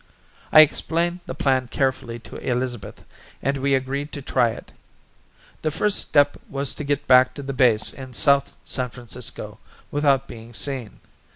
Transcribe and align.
I 0.51 0.61
explained 0.61 1.19
the 1.27 1.35
plan 1.35 1.67
carefully 1.67 2.17
to 2.21 2.35
Elizabeth 2.37 3.05
and 3.43 3.57
we 3.57 3.75
agreed 3.75 4.11
to 4.13 4.21
try 4.23 4.49
it. 4.49 4.71
The 5.61 5.69
first 5.69 5.99
step 5.99 6.37
was 6.49 6.73
to 6.73 6.83
get 6.83 7.05
back 7.07 7.35
to 7.35 7.43
the 7.43 7.53
base 7.53 7.93
in 7.93 8.15
South 8.15 8.57
San 8.65 8.89
Francisco 8.89 9.59
without 9.91 10.27
being 10.27 10.55
seen. 10.55 11.01